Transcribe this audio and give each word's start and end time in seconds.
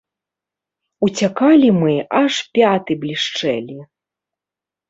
Уцякалі 1.07 1.69
мы, 1.81 1.93
аж 2.21 2.33
пяты 2.57 2.91
блішчэлі. 3.05 3.77